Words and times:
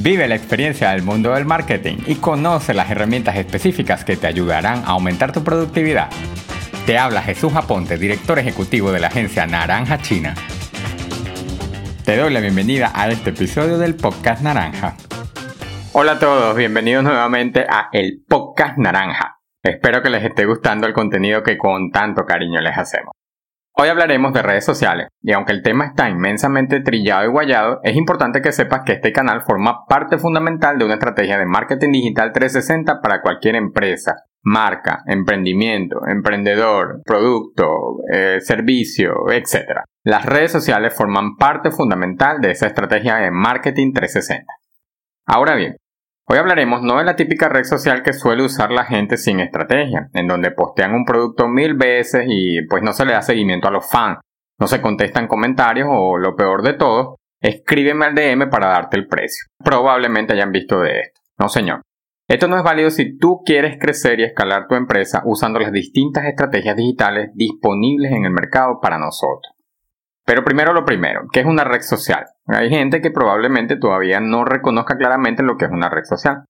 Vive 0.00 0.28
la 0.28 0.36
experiencia 0.36 0.90
del 0.90 1.02
mundo 1.02 1.34
del 1.34 1.44
marketing 1.44 1.96
y 2.06 2.14
conoce 2.14 2.72
las 2.72 2.90
herramientas 2.90 3.36
específicas 3.36 4.04
que 4.04 4.16
te 4.16 4.28
ayudarán 4.28 4.84
a 4.84 4.90
aumentar 4.90 5.32
tu 5.32 5.42
productividad. 5.42 6.08
Te 6.86 6.96
habla 6.96 7.20
Jesús 7.20 7.54
Aponte, 7.54 7.98
director 7.98 8.38
ejecutivo 8.38 8.92
de 8.92 9.00
la 9.00 9.08
agencia 9.08 9.46
Naranja 9.46 9.98
China. 9.98 10.34
Te 12.04 12.16
doy 12.16 12.32
la 12.32 12.40
bienvenida 12.40 12.92
a 12.94 13.08
este 13.08 13.30
episodio 13.30 13.76
del 13.76 13.96
podcast 13.96 14.40
Naranja. 14.40 14.96
Hola 15.92 16.12
a 16.12 16.18
todos, 16.18 16.56
bienvenidos 16.56 17.02
nuevamente 17.02 17.66
a 17.68 17.88
el 17.92 18.22
podcast 18.26 18.78
Naranja. 18.78 19.40
Espero 19.62 20.00
que 20.00 20.10
les 20.10 20.24
esté 20.24 20.46
gustando 20.46 20.86
el 20.86 20.94
contenido 20.94 21.42
que 21.42 21.58
con 21.58 21.90
tanto 21.90 22.24
cariño 22.24 22.60
les 22.60 22.78
hacemos. 22.78 23.17
Hoy 23.80 23.90
hablaremos 23.90 24.32
de 24.32 24.42
redes 24.42 24.64
sociales, 24.64 25.06
y 25.22 25.30
aunque 25.30 25.52
el 25.52 25.62
tema 25.62 25.86
está 25.86 26.10
inmensamente 26.10 26.80
trillado 26.80 27.24
y 27.24 27.30
guayado, 27.30 27.78
es 27.84 27.94
importante 27.94 28.42
que 28.42 28.50
sepas 28.50 28.80
que 28.84 28.94
este 28.94 29.12
canal 29.12 29.42
forma 29.42 29.86
parte 29.88 30.18
fundamental 30.18 30.78
de 30.78 30.84
una 30.84 30.94
estrategia 30.94 31.38
de 31.38 31.46
marketing 31.46 31.92
digital 31.92 32.32
360 32.32 33.00
para 33.00 33.22
cualquier 33.22 33.54
empresa, 33.54 34.16
marca, 34.42 35.04
emprendimiento, 35.06 36.00
emprendedor, 36.08 37.02
producto, 37.04 37.98
eh, 38.12 38.38
servicio, 38.40 39.30
etc. 39.30 39.84
Las 40.02 40.26
redes 40.26 40.50
sociales 40.50 40.92
forman 40.92 41.36
parte 41.36 41.70
fundamental 41.70 42.40
de 42.40 42.50
esa 42.50 42.66
estrategia 42.66 43.18
de 43.18 43.30
marketing 43.30 43.92
360. 43.92 44.52
Ahora 45.24 45.54
bien, 45.54 45.76
Hoy 46.30 46.36
hablaremos 46.36 46.82
no 46.82 46.98
de 46.98 47.04
la 47.04 47.16
típica 47.16 47.48
red 47.48 47.64
social 47.64 48.02
que 48.02 48.12
suele 48.12 48.44
usar 48.44 48.70
la 48.70 48.84
gente 48.84 49.16
sin 49.16 49.40
estrategia, 49.40 50.10
en 50.12 50.26
donde 50.26 50.50
postean 50.50 50.92
un 50.92 51.06
producto 51.06 51.48
mil 51.48 51.72
veces 51.72 52.26
y 52.28 52.66
pues 52.68 52.82
no 52.82 52.92
se 52.92 53.06
le 53.06 53.14
da 53.14 53.22
seguimiento 53.22 53.66
a 53.66 53.70
los 53.70 53.88
fans, 53.88 54.18
no 54.60 54.66
se 54.66 54.82
contestan 54.82 55.26
comentarios 55.26 55.88
o 55.90 56.18
lo 56.18 56.36
peor 56.36 56.62
de 56.62 56.74
todo, 56.74 57.16
escríbeme 57.40 58.04
al 58.04 58.14
DM 58.14 58.50
para 58.50 58.68
darte 58.68 58.98
el 58.98 59.06
precio. 59.06 59.46
Probablemente 59.64 60.34
hayan 60.34 60.52
visto 60.52 60.80
de 60.80 61.00
esto. 61.00 61.20
No 61.38 61.48
señor. 61.48 61.80
Esto 62.28 62.46
no 62.46 62.58
es 62.58 62.62
válido 62.62 62.90
si 62.90 63.16
tú 63.16 63.40
quieres 63.42 63.78
crecer 63.80 64.20
y 64.20 64.24
escalar 64.24 64.66
tu 64.68 64.74
empresa 64.74 65.22
usando 65.24 65.58
las 65.58 65.72
distintas 65.72 66.26
estrategias 66.26 66.76
digitales 66.76 67.30
disponibles 67.32 68.12
en 68.12 68.26
el 68.26 68.32
mercado 68.32 68.80
para 68.82 68.98
nosotros. 68.98 69.54
Pero 70.28 70.44
primero 70.44 70.74
lo 70.74 70.84
primero, 70.84 71.22
¿qué 71.32 71.40
es 71.40 71.46
una 71.46 71.64
red 71.64 71.80
social? 71.80 72.26
Hay 72.48 72.68
gente 72.68 73.00
que 73.00 73.10
probablemente 73.10 73.78
todavía 73.78 74.20
no 74.20 74.44
reconozca 74.44 74.98
claramente 74.98 75.42
lo 75.42 75.56
que 75.56 75.64
es 75.64 75.70
una 75.70 75.88
red 75.88 76.04
social. 76.04 76.44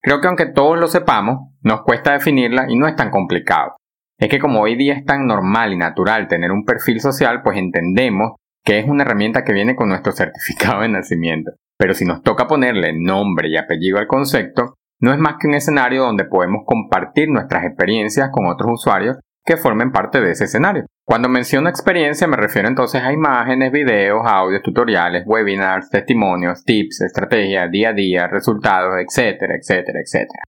Creo 0.00 0.20
que 0.20 0.28
aunque 0.28 0.46
todos 0.46 0.78
lo 0.78 0.86
sepamos, 0.86 1.50
nos 1.60 1.82
cuesta 1.82 2.12
definirla 2.12 2.66
y 2.68 2.76
no 2.76 2.86
es 2.86 2.94
tan 2.94 3.10
complicado. 3.10 3.74
Es 4.20 4.28
que 4.28 4.38
como 4.38 4.60
hoy 4.60 4.76
día 4.76 4.94
es 4.94 5.04
tan 5.04 5.26
normal 5.26 5.72
y 5.72 5.76
natural 5.76 6.28
tener 6.28 6.52
un 6.52 6.64
perfil 6.64 7.00
social, 7.00 7.42
pues 7.42 7.58
entendemos 7.58 8.36
que 8.64 8.78
es 8.78 8.86
una 8.86 9.02
herramienta 9.02 9.42
que 9.42 9.52
viene 9.52 9.74
con 9.74 9.88
nuestro 9.88 10.12
certificado 10.16 10.82
de 10.82 10.88
nacimiento. 10.88 11.50
Pero 11.76 11.94
si 11.94 12.04
nos 12.04 12.22
toca 12.22 12.46
ponerle 12.46 12.92
nombre 12.96 13.48
y 13.48 13.56
apellido 13.56 13.98
al 13.98 14.06
concepto, 14.06 14.74
no 15.00 15.12
es 15.12 15.18
más 15.18 15.38
que 15.40 15.48
un 15.48 15.54
escenario 15.54 16.04
donde 16.04 16.24
podemos 16.24 16.62
compartir 16.64 17.28
nuestras 17.30 17.64
experiencias 17.64 18.30
con 18.30 18.46
otros 18.46 18.70
usuarios 18.74 19.16
que 19.48 19.56
formen 19.56 19.90
parte 19.90 20.20
de 20.20 20.32
ese 20.32 20.44
escenario. 20.44 20.84
Cuando 21.06 21.30
menciono 21.30 21.70
experiencia 21.70 22.26
me 22.26 22.36
refiero 22.36 22.68
entonces 22.68 23.02
a 23.02 23.14
imágenes, 23.14 23.72
videos, 23.72 24.20
audios, 24.26 24.62
tutoriales, 24.62 25.24
webinars, 25.24 25.88
testimonios, 25.88 26.62
tips, 26.64 27.00
estrategias, 27.00 27.70
día 27.70 27.88
a 27.88 27.92
día, 27.94 28.28
resultados, 28.28 28.96
etcétera, 28.98 29.54
etcétera, 29.58 30.00
etcétera. 30.04 30.42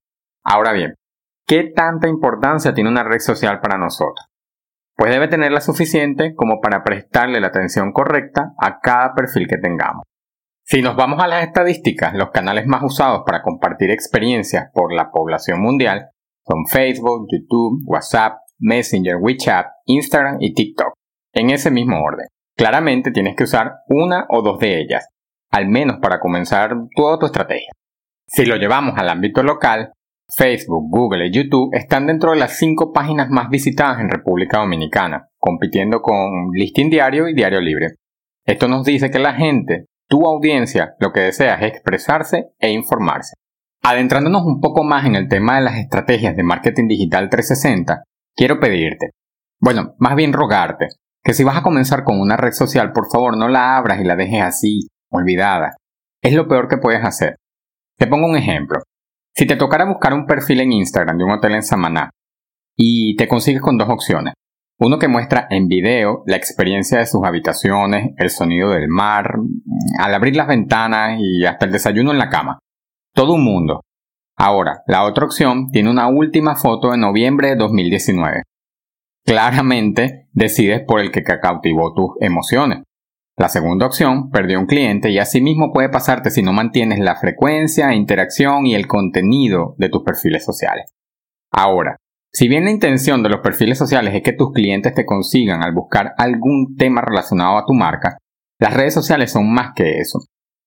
Ahora 0.44 0.72
bien, 0.72 0.94
¿qué 1.46 1.72
tanta 1.74 2.08
importancia 2.08 2.74
tiene 2.74 2.90
una 2.90 3.02
red 3.02 3.20
social 3.20 3.60
para 3.60 3.78
nosotros? 3.78 4.26
Pues 4.94 5.10
debe 5.10 5.28
tener 5.28 5.50
la 5.50 5.62
suficiente 5.62 6.34
como 6.34 6.60
para 6.60 6.84
prestarle 6.84 7.40
la 7.40 7.46
atención 7.46 7.92
correcta 7.92 8.52
a 8.58 8.80
cada 8.80 9.14
perfil 9.14 9.48
que 9.48 9.56
tengamos. 9.56 10.02
Si 10.62 10.82
nos 10.82 10.94
vamos 10.94 11.22
a 11.22 11.26
las 11.26 11.42
estadísticas, 11.42 12.12
los 12.12 12.32
canales 12.32 12.66
más 12.66 12.82
usados 12.82 13.22
para 13.24 13.40
compartir 13.40 13.90
experiencias 13.90 14.68
por 14.74 14.92
la 14.92 15.10
población 15.10 15.62
mundial 15.62 16.10
son 16.46 16.66
Facebook, 16.66 17.28
YouTube, 17.30 17.82
WhatsApp, 17.86 18.39
Messenger, 18.60 19.16
WeChat, 19.16 19.66
Instagram 19.86 20.36
y 20.40 20.54
TikTok, 20.54 20.92
en 21.34 21.50
ese 21.50 21.70
mismo 21.70 22.00
orden. 22.02 22.26
Claramente 22.56 23.10
tienes 23.10 23.36
que 23.36 23.44
usar 23.44 23.78
una 23.88 24.26
o 24.28 24.42
dos 24.42 24.58
de 24.58 24.80
ellas, 24.80 25.08
al 25.50 25.68
menos 25.68 25.98
para 26.00 26.20
comenzar 26.20 26.74
toda 26.94 27.18
tu 27.18 27.26
estrategia. 27.26 27.72
Si 28.26 28.44
lo 28.44 28.56
llevamos 28.56 28.96
al 28.96 29.08
ámbito 29.08 29.42
local, 29.42 29.92
Facebook, 30.36 30.88
Google 30.90 31.26
y 31.26 31.32
YouTube 31.32 31.74
están 31.74 32.06
dentro 32.06 32.30
de 32.30 32.38
las 32.38 32.56
cinco 32.56 32.92
páginas 32.92 33.28
más 33.30 33.48
visitadas 33.50 34.00
en 34.00 34.08
República 34.08 34.58
Dominicana, 34.58 35.28
compitiendo 35.38 36.00
con 36.00 36.50
Listing 36.52 36.90
Diario 36.90 37.28
y 37.28 37.34
Diario 37.34 37.60
Libre. 37.60 37.88
Esto 38.46 38.68
nos 38.68 38.84
dice 38.84 39.10
que 39.10 39.18
la 39.18 39.34
gente, 39.34 39.86
tu 40.08 40.26
audiencia, 40.26 40.94
lo 41.00 41.12
que 41.12 41.20
desea 41.20 41.54
es 41.54 41.62
expresarse 41.62 42.50
e 42.58 42.70
informarse. 42.70 43.34
Adentrándonos 43.82 44.44
un 44.44 44.60
poco 44.60 44.84
más 44.84 45.06
en 45.06 45.14
el 45.14 45.28
tema 45.28 45.56
de 45.56 45.62
las 45.62 45.78
estrategias 45.78 46.36
de 46.36 46.42
marketing 46.42 46.86
digital 46.86 47.30
360, 47.30 48.04
quiero 48.36 48.60
pedirte, 48.60 49.10
bueno, 49.60 49.94
más 49.98 50.16
bien 50.16 50.32
rogarte, 50.32 50.88
que 51.22 51.34
si 51.34 51.44
vas 51.44 51.58
a 51.58 51.62
comenzar 51.62 52.02
con 52.02 52.18
una 52.18 52.38
red 52.38 52.52
social, 52.52 52.92
por 52.92 53.10
favor 53.10 53.36
no 53.36 53.46
la 53.48 53.76
abras 53.76 54.00
y 54.00 54.04
la 54.04 54.16
dejes 54.16 54.42
así, 54.42 54.88
olvidada. 55.10 55.76
Es 56.22 56.32
lo 56.32 56.48
peor 56.48 56.68
que 56.68 56.78
puedes 56.78 57.04
hacer. 57.04 57.36
Te 57.98 58.06
pongo 58.06 58.26
un 58.26 58.36
ejemplo. 58.36 58.80
Si 59.34 59.46
te 59.46 59.56
tocara 59.56 59.84
buscar 59.84 60.14
un 60.14 60.26
perfil 60.26 60.60
en 60.60 60.72
Instagram 60.72 61.18
de 61.18 61.24
un 61.24 61.32
hotel 61.32 61.54
en 61.54 61.62
Samaná 61.62 62.10
y 62.74 63.16
te 63.16 63.28
consigues 63.28 63.60
con 63.60 63.76
dos 63.76 63.88
opciones. 63.90 64.32
Uno 64.78 64.98
que 64.98 65.08
muestra 65.08 65.46
en 65.50 65.68
video 65.68 66.22
la 66.24 66.36
experiencia 66.36 66.98
de 66.98 67.06
sus 67.06 67.22
habitaciones, 67.22 68.14
el 68.16 68.30
sonido 68.30 68.70
del 68.70 68.88
mar, 68.88 69.34
al 69.98 70.14
abrir 70.14 70.36
las 70.36 70.48
ventanas 70.48 71.18
y 71.20 71.44
hasta 71.44 71.66
el 71.66 71.72
desayuno 71.72 72.12
en 72.12 72.18
la 72.18 72.30
cama. 72.30 72.58
Todo 73.14 73.34
un 73.34 73.44
mundo. 73.44 73.82
Ahora, 74.42 74.84
la 74.86 75.04
otra 75.04 75.26
opción 75.26 75.70
tiene 75.70 75.90
una 75.90 76.08
última 76.08 76.56
foto 76.56 76.92
de 76.92 76.96
noviembre 76.96 77.48
de 77.48 77.56
2019. 77.56 78.44
Claramente 79.26 80.28
decides 80.32 80.80
por 80.86 81.00
el 81.00 81.10
que 81.10 81.22
cautivó 81.22 81.92
tus 81.92 82.12
emociones. 82.22 82.84
La 83.36 83.50
segunda 83.50 83.84
opción 83.84 84.30
perdió 84.30 84.58
un 84.58 84.64
cliente 84.64 85.10
y 85.10 85.18
asimismo 85.18 85.74
puede 85.74 85.90
pasarte 85.90 86.30
si 86.30 86.42
no 86.42 86.54
mantienes 86.54 87.00
la 87.00 87.16
frecuencia, 87.16 87.92
interacción 87.92 88.64
y 88.64 88.74
el 88.74 88.86
contenido 88.86 89.74
de 89.76 89.90
tus 89.90 90.04
perfiles 90.04 90.42
sociales. 90.42 90.90
Ahora, 91.52 91.98
si 92.32 92.48
bien 92.48 92.64
la 92.64 92.70
intención 92.70 93.22
de 93.22 93.28
los 93.28 93.40
perfiles 93.40 93.76
sociales 93.76 94.14
es 94.14 94.22
que 94.22 94.32
tus 94.32 94.52
clientes 94.54 94.94
te 94.94 95.04
consigan 95.04 95.62
al 95.62 95.74
buscar 95.74 96.14
algún 96.16 96.76
tema 96.78 97.02
relacionado 97.02 97.58
a 97.58 97.66
tu 97.66 97.74
marca, 97.74 98.16
las 98.58 98.72
redes 98.72 98.94
sociales 98.94 99.32
son 99.32 99.52
más 99.52 99.74
que 99.76 99.98
eso. 99.98 100.20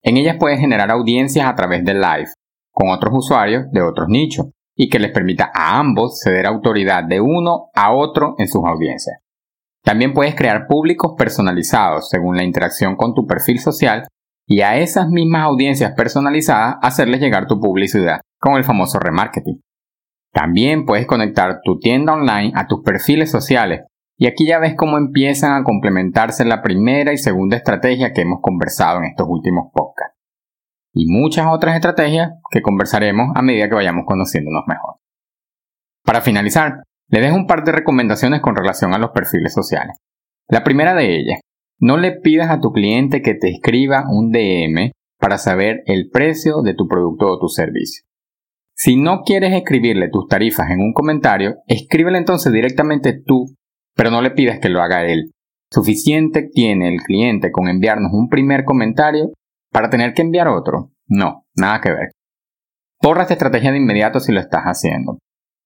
En 0.04 0.18
ellas 0.18 0.38
puedes 0.40 0.60
generar 0.60 0.92
audiencias 0.92 1.48
a 1.48 1.56
través 1.56 1.84
de 1.84 1.96
live, 1.96 2.30
con 2.74 2.90
otros 2.90 3.14
usuarios 3.16 3.72
de 3.72 3.82
otros 3.82 4.10
nichos 4.10 4.48
y 4.76 4.90
que 4.90 5.00
les 5.00 5.12
permita 5.12 5.52
a 5.54 5.78
ambos 5.78 6.20
ceder 6.20 6.48
autoridad 6.48 7.04
de 7.04 7.22
uno 7.22 7.70
a 7.76 7.94
otro 7.94 8.36
en 8.40 8.48
sus 8.48 8.64
audiencias. 8.66 9.20
También 9.84 10.14
puedes 10.14 10.34
crear 10.36 10.66
públicos 10.68 11.14
personalizados 11.18 12.10
según 12.10 12.36
la 12.36 12.44
interacción 12.44 12.96
con 12.96 13.14
tu 13.14 13.28
perfil 13.28 13.60
social 13.60 14.08
y 14.48 14.62
a 14.62 14.78
esas 14.78 15.10
mismas 15.10 15.44
audiencias 15.44 15.94
personalizadas 15.96 16.78
hacerles 16.82 17.22
llegar 17.22 17.48
tu 17.48 17.60
publicidad 17.60 18.22
con 18.40 18.56
el 18.56 18.64
famoso 18.64 19.00
remarketing. 19.00 19.62
También 20.34 20.86
puedes 20.86 21.06
conectar 21.06 21.60
tu 21.64 21.78
tienda 21.78 22.14
online 22.14 22.52
a 22.56 22.66
tus 22.66 22.82
perfiles 22.82 23.30
sociales 23.30 23.82
y 24.18 24.26
aquí 24.26 24.48
ya 24.48 24.58
ves 24.58 24.74
cómo 24.76 24.98
empiezan 24.98 25.54
a 25.54 25.64
complementarse 25.64 26.44
la 26.44 26.62
primera 26.62 27.14
y 27.14 27.18
segunda 27.18 27.58
estrategia 27.58 28.14
que 28.14 28.22
hemos 28.22 28.40
conversado 28.42 29.00
en 29.00 29.06
estos 29.06 29.28
últimos 29.30 29.66
podcasts 29.74 30.13
y 30.94 31.08
muchas 31.08 31.48
otras 31.50 31.76
estrategias 31.76 32.32
que 32.52 32.62
conversaremos 32.62 33.30
a 33.36 33.42
medida 33.42 33.68
que 33.68 33.76
vayamos 33.76 34.06
conociéndonos 34.06 34.64
mejor. 34.68 34.96
Para 36.04 36.22
finalizar, 36.22 36.84
le 37.10 37.22
dejo 37.22 37.36
un 37.36 37.48
par 37.48 37.64
de 37.64 37.72
recomendaciones 37.72 38.42
con 38.42 38.56
relación 38.56 38.94
a 38.94 39.00
los 39.00 39.12
perfiles 39.12 39.54
sociales. 39.54 39.98
La 40.48 40.64
primera 40.64 40.94
de 40.94 41.18
ellas, 41.18 41.40
no 41.80 41.98
le 41.98 42.12
pidas 42.12 42.50
a 42.50 42.60
tu 42.60 42.72
cliente 42.72 43.22
que 43.22 43.34
te 43.34 43.50
escriba 43.50 44.06
un 44.10 44.32
DM 44.32 44.92
para 45.20 45.38
saber 45.38 45.84
el 45.86 46.10
precio 46.12 46.62
de 46.62 46.74
tu 46.74 46.88
producto 46.88 47.28
o 47.28 47.40
tu 47.40 47.48
servicio. 47.48 48.04
Si 48.76 48.96
no 48.96 49.22
quieres 49.22 49.54
escribirle 49.54 50.10
tus 50.10 50.28
tarifas 50.28 50.70
en 50.70 50.82
un 50.82 50.94
comentario, 50.94 51.56
escríbele 51.68 52.18
entonces 52.18 52.52
directamente 52.52 53.14
tú, 53.14 53.46
pero 53.96 54.12
no 54.12 54.22
le 54.22 54.32
pidas 54.32 54.60
que 54.60 54.70
lo 54.70 54.82
haga 54.82 55.06
él. 55.06 55.32
Suficiente 55.72 56.50
tiene 56.54 56.94
el 56.94 57.02
cliente 57.02 57.52
con 57.52 57.68
enviarnos 57.68 58.12
un 58.14 58.30
primer 58.30 58.64
comentario 58.64 59.32
para 59.74 59.90
tener 59.90 60.14
que 60.14 60.22
enviar 60.22 60.48
otro. 60.48 60.92
No, 61.08 61.46
nada 61.56 61.82
que 61.82 61.92
ver. 61.92 62.12
Borra 63.02 63.24
esta 63.24 63.34
estrategia 63.34 63.72
de 63.72 63.78
inmediato 63.78 64.22
si 64.22 64.32
lo 64.32 64.40
estás 64.40 64.64
haciendo. 64.64 65.18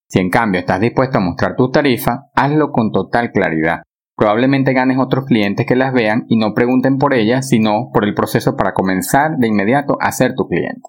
Si 0.08 0.18
en 0.18 0.30
cambio 0.30 0.58
estás 0.58 0.80
dispuesto 0.80 1.18
a 1.18 1.20
mostrar 1.20 1.54
tu 1.54 1.70
tarifa, 1.70 2.24
hazlo 2.34 2.72
con 2.72 2.90
total 2.90 3.30
claridad. 3.30 3.82
Probablemente 4.16 4.72
ganes 4.72 4.98
otros 4.98 5.26
clientes 5.26 5.64
que 5.64 5.76
las 5.76 5.92
vean 5.92 6.24
y 6.28 6.38
no 6.38 6.54
pregunten 6.54 6.98
por 6.98 7.14
ellas, 7.14 7.48
sino 7.48 7.90
por 7.92 8.04
el 8.04 8.14
proceso 8.14 8.56
para 8.56 8.72
comenzar 8.72 9.36
de 9.36 9.46
inmediato 9.46 9.96
a 10.00 10.10
ser 10.10 10.34
tu 10.34 10.48
cliente. 10.48 10.88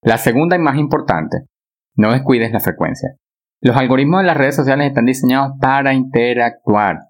La 0.00 0.16
segunda 0.16 0.56
y 0.56 0.60
más 0.60 0.78
importante, 0.78 1.38
no 1.96 2.12
descuides 2.12 2.52
la 2.52 2.60
frecuencia. 2.60 3.16
Los 3.60 3.76
algoritmos 3.76 4.20
de 4.20 4.26
las 4.28 4.36
redes 4.36 4.54
sociales 4.54 4.86
están 4.86 5.06
diseñados 5.06 5.52
para 5.60 5.92
interactuar. 5.92 7.08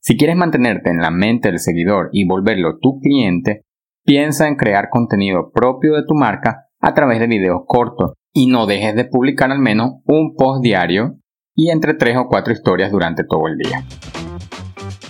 Si 0.00 0.16
quieres 0.16 0.36
mantenerte 0.36 0.90
en 0.90 0.98
la 0.98 1.10
mente 1.10 1.48
del 1.48 1.60
seguidor 1.60 2.08
y 2.12 2.26
volverlo 2.26 2.78
tu 2.80 2.98
cliente, 2.98 3.62
Piensa 4.04 4.48
en 4.48 4.56
crear 4.56 4.88
contenido 4.90 5.52
propio 5.52 5.94
de 5.94 6.02
tu 6.04 6.14
marca 6.14 6.66
a 6.80 6.92
través 6.92 7.20
de 7.20 7.28
videos 7.28 7.62
cortos 7.66 8.14
y 8.32 8.48
no 8.48 8.66
dejes 8.66 8.96
de 8.96 9.04
publicar 9.04 9.52
al 9.52 9.60
menos 9.60 10.00
un 10.06 10.34
post 10.34 10.60
diario 10.60 11.18
y 11.54 11.70
entre 11.70 11.94
3 11.94 12.16
o 12.16 12.26
4 12.26 12.52
historias 12.52 12.90
durante 12.90 13.22
todo 13.22 13.46
el 13.46 13.58
día. 13.58 13.84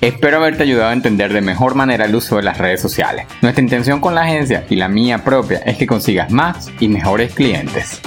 Espero 0.03 0.37
haberte 0.37 0.65
ayudado 0.65 0.91
a 0.91 0.95
entender 0.95 1.33
de 1.33 1.41
mejor 1.41 1.75
manera 1.75 2.05
el 2.05 2.15
uso 2.15 2.37
de 2.37 2.43
las 2.43 2.59
redes 2.59 2.83
sociales. 2.83 3.27
Nuestra 3.41 3.63
intención 3.63 4.01
con 4.01 4.15
la 4.15 4.23
agencia 4.23 4.67
y 4.69 4.77
la 4.77 4.89
mía 4.89 5.25
propia 5.25 5.59
es 5.59 5.79
que 5.79 5.87
consigas 5.87 6.31
más 6.31 6.71
y 6.79 6.89
mejores 6.89 7.33
clientes. 7.35 8.03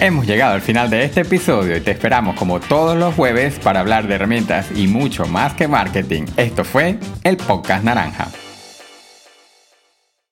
Hemos 0.00 0.26
llegado 0.26 0.54
al 0.54 0.60
final 0.60 0.90
de 0.90 1.04
este 1.04 1.20
episodio 1.20 1.76
y 1.76 1.80
te 1.80 1.92
esperamos 1.92 2.36
como 2.36 2.58
todos 2.58 2.96
los 2.96 3.14
jueves 3.14 3.60
para 3.60 3.80
hablar 3.80 4.08
de 4.08 4.14
herramientas 4.14 4.76
y 4.76 4.88
mucho 4.88 5.26
más 5.26 5.54
que 5.54 5.68
marketing. 5.68 6.24
Esto 6.36 6.64
fue 6.64 6.98
el 7.22 7.36
podcast 7.36 7.84
Naranja. 7.84 8.28